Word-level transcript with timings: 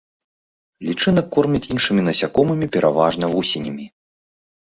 Лічынак 0.87 1.27
кормяць 1.35 1.67
іншымі 1.75 2.01
насякомымі, 2.07 2.69
пераважна 2.77 3.25
вусенямі. 3.35 3.85